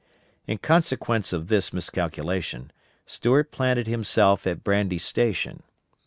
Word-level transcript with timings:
In 0.47 0.57
consequence 0.57 1.31
of 1.31 1.47
this 1.47 1.71
miscalculation, 1.71 2.71
Stuart 3.05 3.51
planted 3.51 3.85
himself 3.85 4.47
at 4.47 4.63
Brandy 4.63 4.97
Station. 4.97 5.61